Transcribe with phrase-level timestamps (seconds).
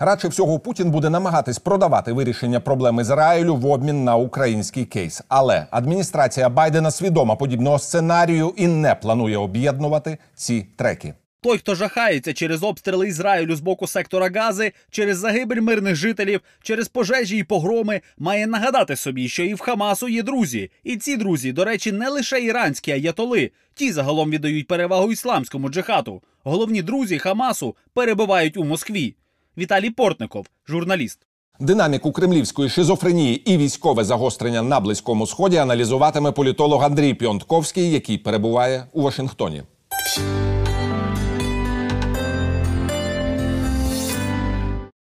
[0.00, 5.22] Радше всього, Путін буде намагатись продавати вирішення проблем Ізраїлю в обмін на український кейс.
[5.28, 11.14] Але адміністрація Байдена свідома подібного сценарію і не планує об'єднувати ці треки.
[11.40, 16.88] Той, хто жахається через обстріли Ізраїлю з боку сектора Гази, через загибель мирних жителів, через
[16.88, 20.70] пожежі і погроми, має нагадати собі, що і в Хамасу є друзі.
[20.84, 23.50] І ці друзі, до речі, не лише іранські аятоли.
[23.74, 26.22] Ті загалом віддають перевагу ісламському джихаду.
[26.44, 29.14] Головні друзі Хамасу перебувають у Москві.
[29.59, 31.19] Віталій Портников, журналіст.
[31.59, 38.85] Динаміку кремлівської шизофренії і військове загострення на близькому сході аналізуватиме політолог Андрій Пьонтковський, який перебуває
[38.93, 39.63] у Вашингтоні.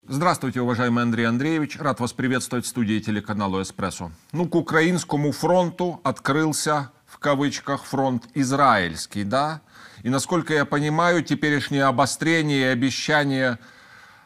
[0.10, 1.78] Здравствуйте, уважаемый Андрей Андреевич.
[1.78, 4.12] Рад вас приветствовать в студии телеканала «Эспрессо».
[4.34, 9.62] Ну, к украинскому фронту открылся, в кавычках, фронт израильский, да?
[10.04, 13.58] И, насколько я понимаю, теперешнее обострение и обещание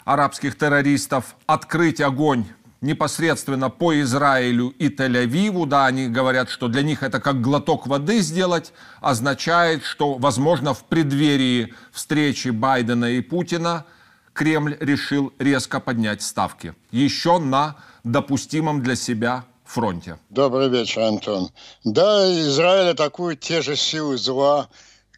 [0.09, 2.47] арабских террористов открыть огонь
[2.81, 8.21] непосредственно по Израилю и Тель-Авиву, да, они говорят, что для них это как глоток воды
[8.21, 13.85] сделать, означает, что, возможно, в преддверии встречи Байдена и Путина
[14.33, 16.75] Кремль решил резко поднять ставки.
[16.91, 20.19] Еще на допустимом для себя фронте.
[20.31, 21.51] Добрый вечер, Антон.
[21.85, 24.69] Да, Израиль атакует те же силы зла,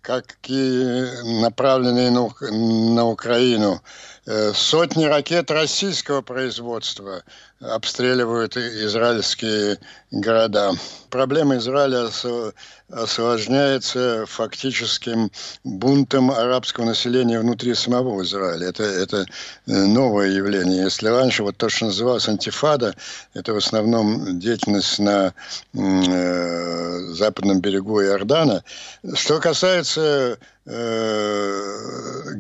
[0.03, 1.07] как и
[1.43, 3.81] направленные на, Украину.
[4.27, 7.23] Э, Сотни ракет российского производства
[7.61, 9.79] обстреливают израильские
[10.11, 10.73] города.
[11.11, 12.55] Проблема Израиля ос-
[12.91, 15.31] осложняется фактическим
[15.65, 18.69] бунтом арабского населения внутри самого Израиля.
[18.69, 19.27] Это, это
[19.67, 20.85] э, новое явление.
[20.85, 22.95] Если раньше вот то, что называлось антифада,
[23.35, 25.33] это в основном деятельность на
[25.75, 28.65] э, западном берегу Иордана.
[29.15, 30.39] Что касается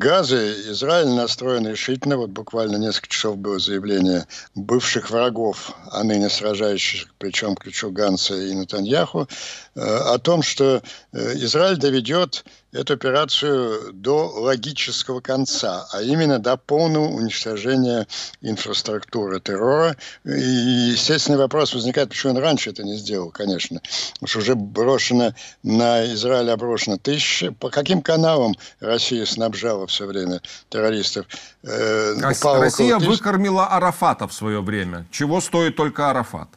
[0.00, 2.16] Газы, Израиль настроен решительно.
[2.16, 8.34] Вот буквально несколько часов было заявление бывших врагов, а ныне сражающихся плечом к плечу Ганса
[8.34, 9.28] и Натаньяху,
[9.74, 10.82] э, о том, что
[11.12, 18.06] э, Израиль доведет эту операцию до логического конца, а именно до полного уничтожения
[18.40, 19.96] инфраструктуры террора.
[20.24, 23.80] И естественный вопрос возникает, почему он раньше это не сделал, конечно.
[24.24, 27.48] Что уже брошено на Израиль оброшено тысячи.
[27.50, 31.26] По каким каналам Россия снабжала все время террористов?
[31.62, 35.06] Э, около Россия выкормила Арафата в свое время.
[35.12, 36.48] Чего стоит только Арафат?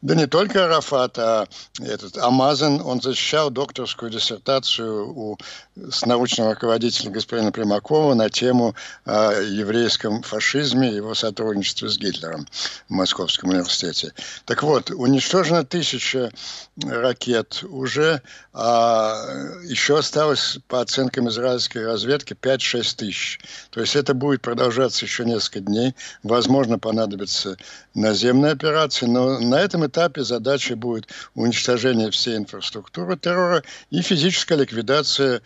[0.00, 1.46] Да не только Арафат, а
[1.80, 5.38] этот Амазон, он защищал докторскую диссертацию у
[5.76, 12.46] с научного руководителя господина Примакова на тему о еврейском фашизме и его сотрудничестве с Гитлером
[12.88, 14.12] в Московском университете.
[14.44, 16.30] Так вот, уничтожено тысяча
[16.82, 18.20] ракет уже,
[18.52, 19.24] а
[19.64, 23.40] еще осталось, по оценкам израильской разведки, 5-6 тысяч.
[23.70, 25.94] То есть это будет продолжаться еще несколько дней.
[26.22, 27.56] Возможно, понадобится
[27.94, 35.40] наземная операция, но на этом этапе задача будет уничтожение всей инфраструктуры террора и физическая ликвидация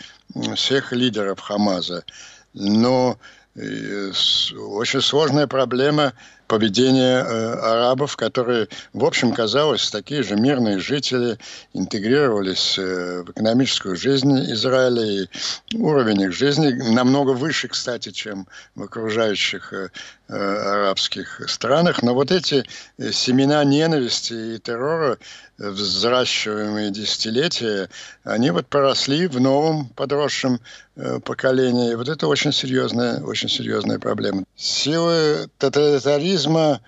[0.57, 2.05] всех лидеров Хамаза.
[2.53, 3.19] Но
[3.55, 4.11] э,
[4.57, 6.13] очень сложная проблема
[6.49, 11.39] поведения э, арабов, которые, в общем, казалось, такие же мирные жители,
[11.73, 15.29] интегрировались э, в экономическую жизнь Израиля, и
[15.77, 19.91] уровень их жизни намного выше, кстати, чем в окружающих э,
[20.29, 22.03] арабских странах.
[22.03, 22.65] Но вот эти
[22.99, 25.19] э, семена ненависти и террора,
[25.59, 27.89] э, взращиваемые десятилетия,
[28.25, 30.61] они вот поросли в новом подросшем
[30.97, 31.95] э, поколении.
[31.95, 34.45] Вот это очень серьезная, очень серьезная проблема.
[34.57, 36.81] Силы тоталитаризма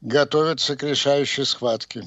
[0.00, 2.04] готовятся к решающей схватке.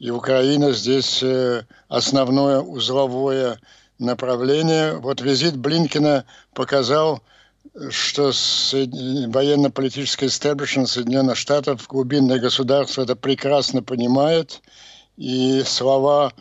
[0.00, 3.60] И Украина здесь э, основное узловое
[3.98, 4.94] направление.
[4.94, 7.22] Вот визит Блинкина показал,
[7.90, 8.32] что
[9.28, 14.60] военно-политический истеблишмент Соединенных Штатов, глубинное государство это прекрасно понимает.
[15.16, 16.32] И слова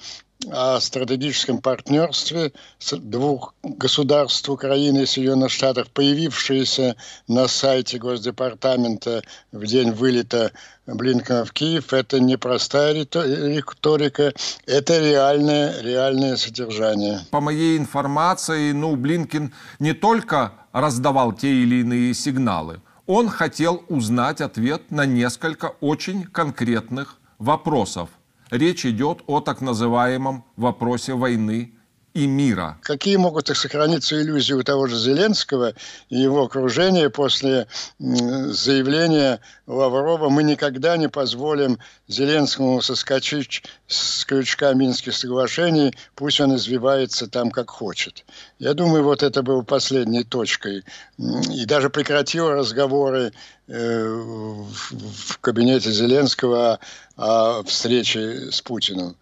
[0.52, 2.54] о стратегическом партнерстве
[2.92, 6.96] двух государств Украины и Соединенных Штатов, появившиеся
[7.28, 9.22] на сайте Госдепартамента
[9.52, 10.54] в день вылета
[10.88, 14.34] Блинкина в Киев, это не простая рито- риторика,
[14.66, 17.20] это реальное, реальное содержание.
[17.32, 24.42] По моей информации, ну, Блинкин не только раздавал те или иные сигналы, он хотел узнать
[24.42, 28.10] ответ на несколько очень конкретных вопросов.
[28.52, 31.74] Речь идет о так называемом вопросе войны
[32.14, 32.78] и мира.
[32.82, 35.74] Какие могут сохраниться иллюзии у того же Зеленского
[36.10, 37.68] и его окружения после
[38.00, 47.28] заявления Лаврова «Мы никогда не позволим Зеленскому соскочить с крючка Минских соглашений, пусть он извивается
[47.28, 48.26] там, как хочет».
[48.58, 50.84] Я думаю, вот это было последней точкой.
[51.18, 53.32] И даже прекратил разговоры
[53.68, 56.80] э, в кабинете Зеленского
[57.16, 59.16] о встрече с Путиным.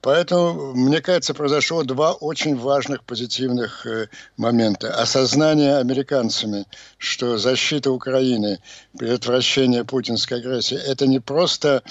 [0.00, 4.94] Поэтому, мне кажется, произошло два очень важных позитивных э, момента.
[4.94, 6.66] Осознание американцами,
[6.98, 8.60] что защита Украины,
[8.98, 11.82] предотвращение путинской агрессии– это не просто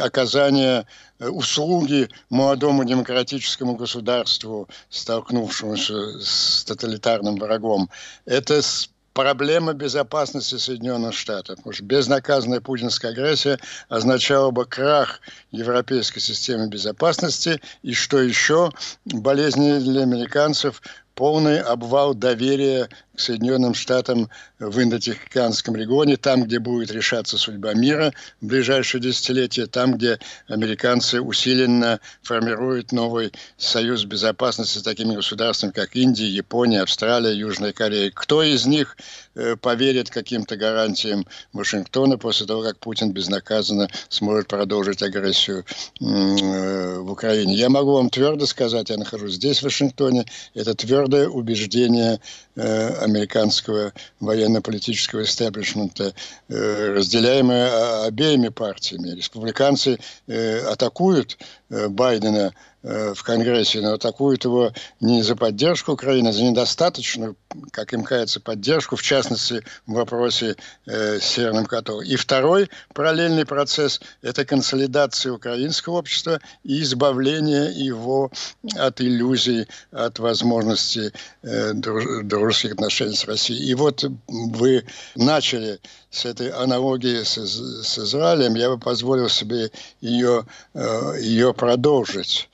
[0.00, 0.86] оказание
[1.18, 7.90] э, услуги молодому демократическому государству, столкнувшемуся с тоталитарным врагом.
[8.24, 8.62] Это
[9.12, 11.56] проблема безопасности Соединенных Штатов.
[11.56, 15.20] Потому что безнаказанная путинская агрессия означала бы крах
[15.50, 18.70] европейской системы безопасности и, что еще
[19.04, 20.82] болезненнее для американцев,
[21.14, 28.12] полный обвал доверия к Соединенным Штатам в Индотихоокеанском регионе, там, где будет решаться судьба мира
[28.40, 30.18] в ближайшие десятилетия, там, где
[30.48, 38.10] американцы усиленно формируют новый союз безопасности с такими государствами, как Индия, Япония, Австралия, Южная Корея.
[38.14, 38.96] Кто из них
[39.34, 45.64] э, поверит каким-то гарантиям Вашингтона после того, как Путин безнаказанно сможет продолжить агрессию
[46.00, 47.54] э, в Украине?
[47.54, 50.24] Я могу вам твердо сказать, я нахожусь здесь, в Вашингтоне,
[50.54, 50.74] это
[51.12, 52.20] твердое убеждение
[52.56, 56.14] э, американского военно-политического истеблишмента,
[56.48, 59.14] э, разделяемое обеими партиями.
[59.14, 61.38] Республиканцы э, атакуют
[61.68, 67.36] Байдена в Конгрессе, но атакуют его не за поддержку Украины, а за недостаточную,
[67.70, 70.56] как им кажется, поддержку, в частности, в вопросе
[70.86, 72.02] э, с Северным котом.
[72.02, 78.30] И второй параллельный процесс– это консолидация украинского общества и избавление его
[78.76, 81.12] от иллюзий, от возможности
[81.42, 83.70] э, дружеских отношений с Россией.
[83.70, 84.84] И вот вы
[85.14, 85.80] начали
[86.10, 89.70] с этой аналогии с, с Израилем, я бы позволил себе
[90.00, 92.48] ее, э, ее продолжить.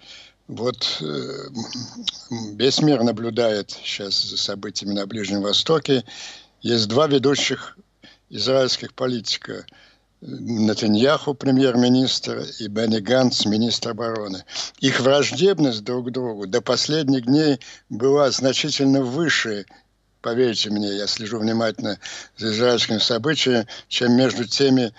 [0.48, 1.48] Вот э,
[2.56, 6.04] весь мир наблюдает сейчас за событиями на Ближнем Востоке.
[6.62, 7.76] Есть два ведущих
[8.30, 9.66] израильских политика.
[10.20, 14.42] Натаньяху, премьер-министр, и Бенни Ганс, министр обороны.
[14.80, 19.66] Их враждебность друг к другу до последних дней была значительно выше,
[20.20, 21.98] поверьте мне, я слежу внимательно
[22.36, 24.92] за израильскими событиями, чем между теми,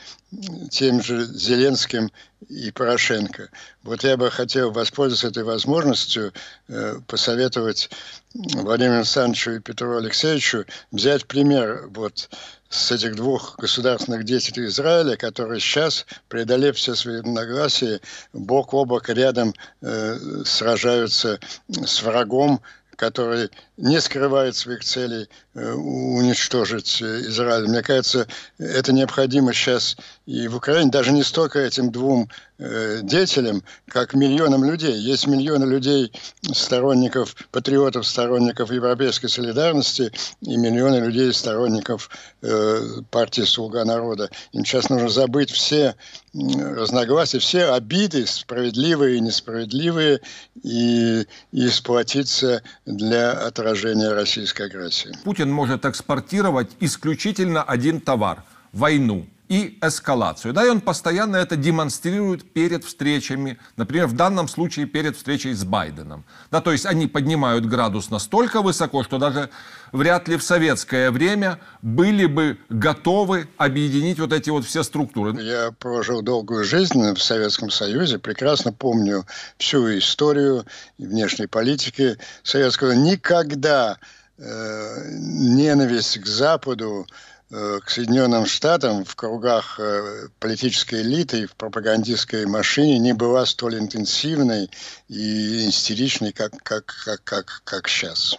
[0.69, 2.12] тем же Зеленским
[2.48, 3.50] и Порошенко.
[3.83, 6.33] Вот я бы хотел воспользоваться этой возможностью,
[6.68, 7.89] э, посоветовать
[8.33, 12.30] Владимиру Александровичу и Петру Алексеевичу взять пример вот
[12.69, 18.00] с этих двух государственных деятелей Израиля, которые сейчас, преодолев все свои разногласия,
[18.31, 22.62] бок о бок рядом э, сражаются с врагом,
[23.00, 27.69] который не скрывает своих целей э, уничтожить э, Израиль.
[27.69, 32.30] Мне кажется, это необходимо сейчас и в Украине, даже не столько этим двум
[32.60, 34.94] э, деятелям, как миллионам людей.
[34.94, 36.12] Есть миллионы людей,
[36.51, 40.12] сторонников, патриотов, сторонников европейской солидарности
[40.42, 42.10] и миллионы людей, сторонников
[42.42, 44.30] э, партии «Слуга народа».
[44.51, 45.96] Им сейчас нужно забыть все
[46.34, 50.22] разногласия, все обиды, справедливые и несправедливые,
[50.62, 55.15] и, и сплотиться для отражения российской агрессии.
[55.24, 58.44] Путин может экспортировать исключительно один товар–
[58.74, 60.54] войну и эскалацию.
[60.54, 65.63] Да, и он постоянно это демонстрирует перед встречами, например, в данном случае перед встречей с
[65.63, 66.24] Байденом.
[66.51, 69.50] Да, то есть они поднимают градус настолько высоко, что даже
[69.92, 75.41] вряд ли в советское время были бы готовы объединить вот эти вот все структуры.
[75.41, 79.25] Я прожил долгую жизнь в Советском Союзе, прекрасно помню
[79.58, 80.63] всю историю
[81.00, 82.91] внешней политики Советского.
[82.91, 83.98] Никогда
[84.38, 87.08] э, ненависть к Западу,
[87.50, 93.79] к Соединенным Штатам в кругах э, политической элиты и в пропагандистской машине не была столь
[93.79, 94.70] интенсивной
[95.08, 98.38] и истеричной, как, как, как, как, как сейчас.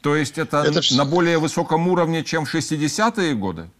[0.00, 3.70] То есть это, это на более высоком уровне, чем в 60-е годы?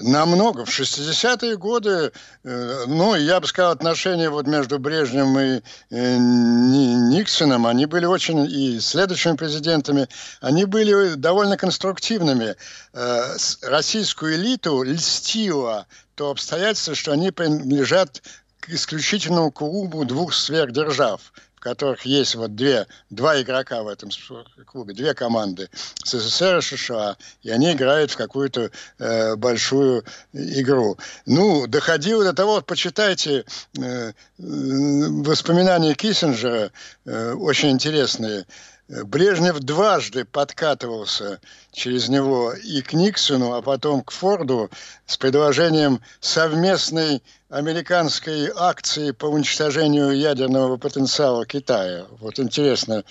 [0.00, 0.64] Намного.
[0.64, 2.12] В 60-е годы,
[2.44, 8.46] э, ну, я бы сказал, отношения вот между Брежневым и э, Никсоном, они были очень,
[8.50, 10.08] и следующими президентами,
[10.40, 12.56] они были довольно конструктивными.
[12.92, 18.22] Э, российскую элиту льстило то обстоятельство, что они принадлежат
[18.60, 24.10] к исключительному клубу двух сверхдержав– в которых есть вот две, два игрока в этом
[24.64, 25.68] клубе, две команды
[26.04, 30.96] СССР и США, и они играют в какую-то э, большую игру.
[31.26, 33.44] Ну, доходило до того, вот почитайте
[33.76, 36.70] э, воспоминания Киссинджера,
[37.04, 38.46] э, очень интересные.
[38.88, 41.40] Брежнев дважды подкатывался
[41.72, 44.70] через него и к Никсону, а потом к Форду
[45.06, 52.04] с предложением совместной американской акции по уничтожению ядерного потенциала Китая.
[52.20, 53.04] Вот интересно,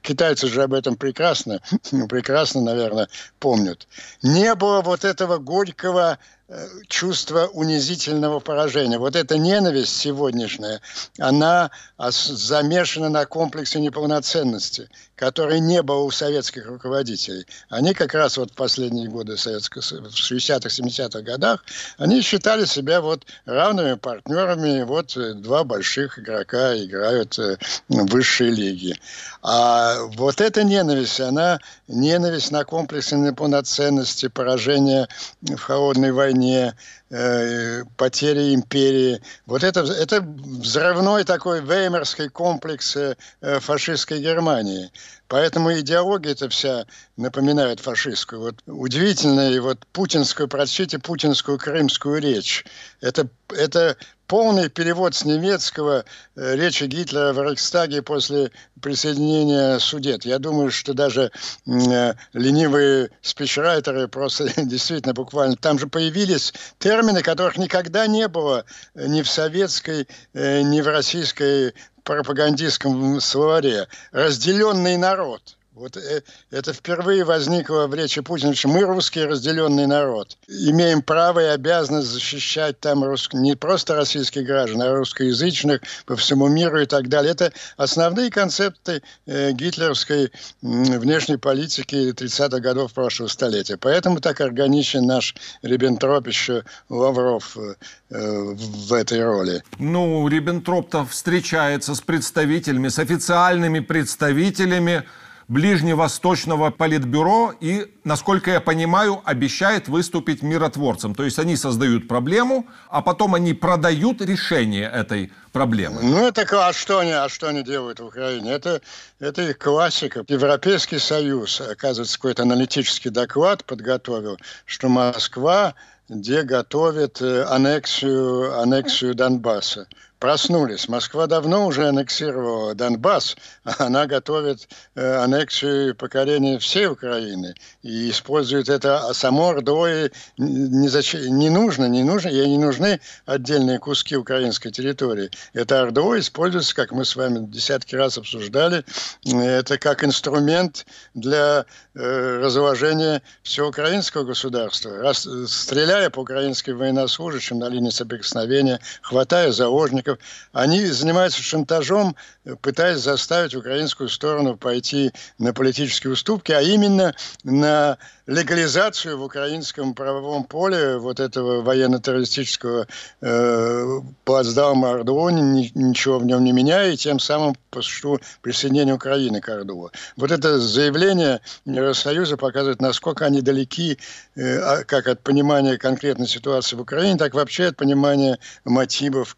[0.00, 1.60] китайцы же об этом прекрасно,
[1.92, 3.86] ну, прекрасно, наверное, помнят.
[4.22, 8.98] Не было вот этого горького э, чувства унизительного поражения.
[8.98, 10.80] Вот эта ненависть сегодняшняя,
[11.18, 17.46] она замешана на комплексе неполноценности, который не было у советских руководителей.
[17.68, 21.64] Они как раз вот в последние годы советского, в 60-х, 70-х годах,
[21.98, 24.82] они считали себя вот равными партнерами.
[24.82, 28.98] Вот э, два больших игрока играют э, в высшей лиге.
[29.42, 35.08] А вот эта ненависть, она ненависть на комплексе неполноценности, поражение
[35.42, 36.74] в холодной войне,
[37.10, 39.20] э, потери империи.
[39.46, 43.16] Вот это, это взрывной такой веймерский комплекс э,
[43.60, 44.90] фашистской Германии.
[45.28, 46.86] Поэтому идеология эта вся
[47.16, 48.40] напоминает фашистскую.
[48.40, 52.64] Вот удивительно, и вот путинскую, прочтите путинскую крымскую речь.
[53.00, 56.04] Это, это полный перевод с немецкого
[56.36, 60.24] э, речи Гитлера в Рейхстаге после присоединения Судет.
[60.24, 61.30] Я думаю, что даже
[61.66, 65.56] э, ленивые спичрайтеры просто действительно буквально...
[65.56, 68.64] Там же появились термины, которых никогда не было
[68.94, 73.88] ни в советской, э, ни в российской пропагандистском словаре.
[74.12, 80.38] Разделенный народ– вот э, это впервые возникло в речи Путина, что мы русский разделенный народ.
[80.48, 83.28] Имеем право и обязанность защищать там рус...
[83.34, 87.32] не просто российских граждан, а русскоязычных по всему миру и так далее.
[87.32, 93.76] Это основные концепты э, гитлеровской внешней политики 30-х годов прошлого столетия.
[93.76, 97.74] Поэтому так органичен наш Риббентроп еще Лавров э,
[98.08, 99.62] в этой роли.
[99.78, 105.04] Ну, Риббентроп-то встречается с представителями, с официальными представителями
[105.48, 111.14] Ближневосточного политбюро и, насколько я понимаю, обещает выступить миротворцем.
[111.14, 116.00] То есть они создают проблему, а потом они продают решение этой проблемы.
[116.02, 118.50] Ну, это а что они, а что они делают в Украине?
[118.50, 118.80] Это,
[119.20, 120.24] это их классика.
[120.26, 125.74] Европейский Союз, оказывается, какой-то аналитический доклад подготовил, что Москва
[126.08, 129.88] где готовит э, аннексию, аннексию Донбасса
[130.18, 130.88] проснулись.
[130.88, 138.10] Москва давно уже аннексировала Донбасс, а она готовит э, аннексию и покорение всей Украины и
[138.10, 144.16] использует это само РДО не, зачем, не нужно, не нужно, ей не нужны отдельные куски
[144.16, 145.30] украинской территории.
[145.52, 148.84] Это РДО используется, как мы с вами десятки раз обсуждали,
[149.24, 154.96] это как инструмент для э, разложения всего украинского государства.
[154.98, 160.15] Раз, стреляя по украинским военнослужащим на линии соприкосновения, хватая заложников,
[160.52, 162.16] они занимаются шантажом,
[162.60, 170.44] пытаясь заставить украинскую сторону пойти на политические уступки, а именно на легализацию в украинском правовом
[170.44, 172.86] поле вот этого военно-террористического
[173.20, 178.94] э, плацдарма РДО, ни, ничего в нем не меняя, и тем самым по существу присоединение
[178.94, 179.90] Украины к РДО.
[180.16, 183.98] Вот это заявление Евросоюза показывает, насколько они далеки
[184.34, 189.34] э, а, как от понимания конкретной ситуации в Украине, так вообще от понимания мотивов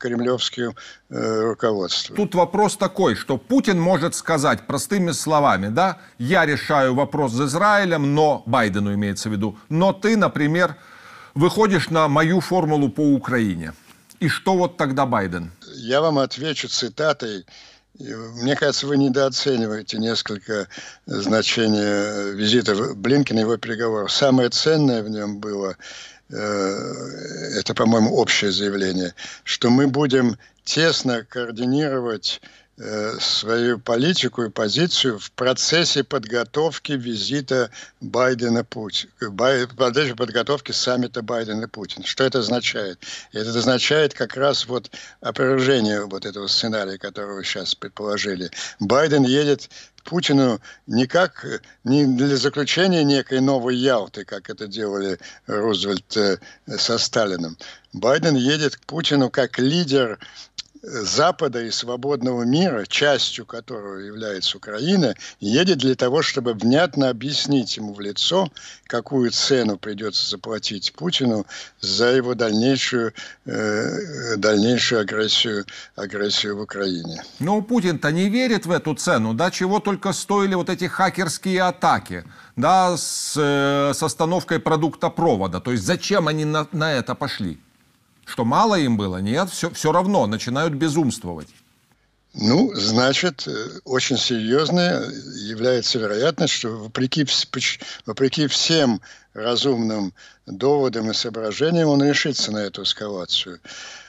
[0.58, 0.74] кремлевского
[1.10, 2.16] э, руководства.
[2.16, 8.14] Тут вопрос такой, что Путин может сказать простыми словами, да, я решаю вопрос с Израилем,
[8.14, 9.56] но Байден Байдену имеется в виду.
[9.68, 10.76] Но ты, например,
[11.34, 13.72] выходишь на мою формулу по Украине.
[14.20, 15.52] И что вот тогда Байден?
[15.74, 17.44] Я вам отвечу цитатой.
[17.98, 20.68] Мне кажется, вы недооцениваете несколько
[21.06, 24.12] значения визита Блинкина и его переговоров.
[24.12, 25.76] Самое ценное в нем было,
[26.30, 26.34] э,
[27.58, 32.67] это, по-моему, общее заявление, что мы будем тесно координировать Э,
[33.18, 37.70] свою политику и позицию в процессе подготовки визита
[38.00, 39.08] Байдена Путин,
[39.76, 42.04] процессе подготовки саммита Байдена Путин.
[42.04, 43.02] Что это означает?
[43.32, 48.50] Это означает как раз вот опровержение вот этого сценария, который вы сейчас предположили.
[48.78, 49.68] Байден едет
[50.04, 51.44] Путину не как
[51.84, 56.38] не для заключения некой новой Ялты, как это делали Рузвельт э,
[56.78, 57.58] со Сталиным.
[57.92, 60.18] Байден едет к Путину как лидер
[60.82, 67.94] Запада и свободного мира, частью которого является Украина, едет для того, чтобы внятно объяснить ему
[67.94, 68.48] в лицо,
[68.86, 71.46] какую цену придется заплатить Путину
[71.80, 73.12] за его дальнейшую,
[73.46, 75.64] э, дальнейшую агрессию,
[75.96, 77.22] агрессию в Украине.
[77.38, 82.24] Но Путин-то не верит в эту цену, да, чего только стоили вот эти хакерские атаки,
[82.56, 85.60] да, с, э, с остановкой продукта провода.
[85.60, 87.58] То есть зачем они на, на это пошли?
[88.28, 89.16] Что мало им было?
[89.16, 91.48] Нет, все, все равно начинают безумствовать.
[92.34, 93.48] Ну, значит,
[93.84, 95.02] очень серьезная
[95.48, 97.26] является вероятность, что вопреки,
[98.04, 99.00] вопреки всем
[99.32, 100.12] разумным
[100.46, 103.60] доводам и соображениям он решится на эту эскалацию.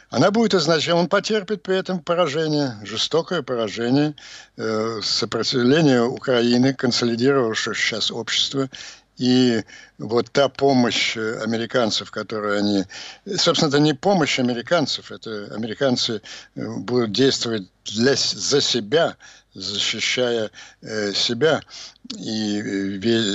[0.10, 4.16] Она будет означать, он потерпит при этом поражение, жестокое поражение,
[4.58, 8.70] э, сопротивление Украины, консолидировавшего сейчас общество,
[9.20, 9.64] и
[9.98, 12.86] вот та помощь э, американцев, которую они...
[13.38, 16.22] Собственно, это не помощь американцев, это американцы
[16.56, 19.18] э, будут действовать для, за себя,
[19.54, 21.62] защищая э, себя
[22.18, 23.26] и весь,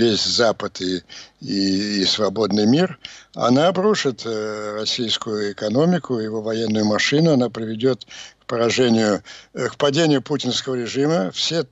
[0.00, 1.02] весь Запад и,
[1.40, 3.00] и, и свободный мир,
[3.34, 8.06] она обрушит э, российскую экономику, его военную машину, она приведет
[8.40, 11.32] к поражению, э, к падению путинского режима.
[11.32, 11.66] Все,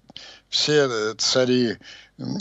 [0.48, 1.78] все цари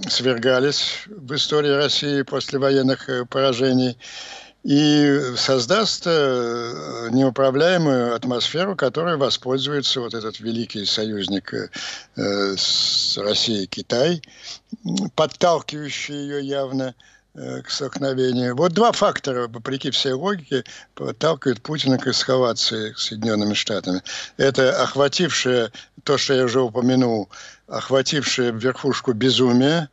[0.07, 3.97] свергались в истории России после военных э, поражений
[4.63, 11.69] и создаст э, неуправляемую атмосферу, которой воспользуется вот этот великий союзник э,
[12.57, 14.21] с Россией Китай,
[15.15, 16.93] подталкивающий ее явно
[17.33, 18.55] к столкновению.
[18.55, 20.63] Вот два фактора, вопреки всей логике,
[20.95, 24.01] подталкивают Путина к эскалации с Соединенными Штатами.
[24.37, 25.71] Это охватившее,
[26.03, 27.29] то, что я уже упомянул,
[27.67, 29.89] охватившее верхушку безумия,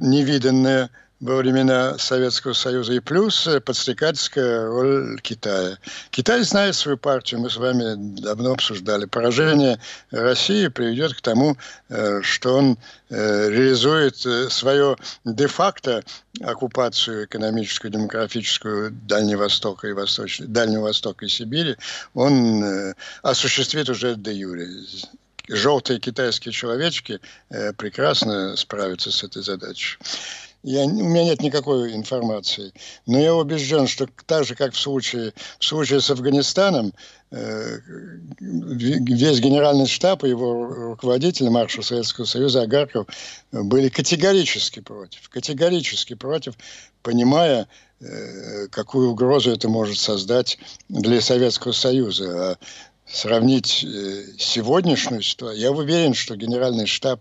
[0.00, 5.78] невиданное во времена Советского Союза, и плюс подстрекательская роль Китая.
[6.10, 9.04] Китай знает свою партию, мы с вами давно обсуждали.
[9.06, 11.56] Поражение России приведет к тому,
[11.88, 12.78] э, что он
[13.10, 16.04] э, реализует э, свою де-факто
[16.40, 20.40] оккупацию экономическую, демографическую Дальнего Востока и Восточ...
[20.40, 21.76] Дальнего Востока и Сибири,
[22.14, 24.68] он осуществит уже де юре
[25.48, 27.20] желтые китайские человечки
[27.50, 29.98] э, прекрасно справятся с этой задачей.
[30.64, 32.72] Я, у меня нет никакой информации,
[33.06, 36.92] но я убежден, что так же, как в случае, в случае с Афганистаном,
[37.30, 37.78] э,
[38.40, 43.06] весь генеральный штаб и его руководитель, маршал Советского Союза Агарков,
[43.52, 46.54] были категорически против, категорически против,
[47.02, 47.68] понимая,
[48.00, 52.52] э, какую угрозу это может создать для Советского Союза.
[52.52, 52.56] А
[53.10, 57.20] сравнить э, сегодняшнюю ситуацию, я уверен, что Генеральный штаб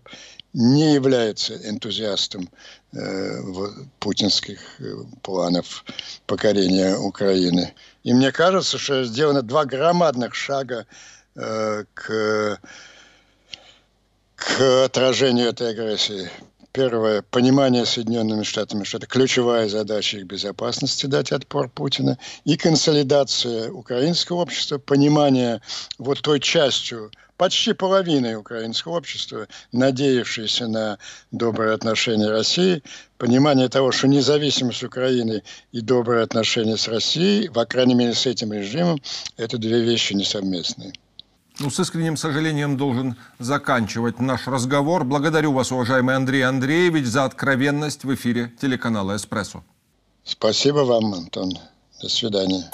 [0.57, 2.49] не является энтузиастом
[2.91, 3.41] э,
[3.99, 5.85] путинских э, планов
[6.25, 7.75] покорения Украины.
[8.03, 10.87] И мне кажется, что сделано два громадных шага
[11.35, 12.59] э, к,
[14.35, 16.27] к отражению этой агрессии.
[16.72, 23.72] Первое, понимание Соединенными Штатами, что это ключевая задача их безопасности дать отпор Путина, и консолидация
[23.72, 25.62] украинского общества, понимание
[25.98, 30.98] вот той частью, почти половиной украинского общества, надеявшейся на
[31.32, 32.84] добрые отношения России,
[33.18, 38.53] понимание того, что независимость Украины и добрые отношения с Россией, по крайней мере с этим
[38.53, 39.01] режимом,
[39.38, 40.94] это две вещи несовместные.
[41.59, 45.03] Ну, с искренним сожалением должен заканчивать наш разговор.
[45.03, 49.63] Благодарю вас, уважаемый Андрей Андреевич, за откровенность в эфире телеканала «Эспрессо».
[50.24, 51.53] Спасибо вам, Антон.
[52.01, 52.70] До свидания.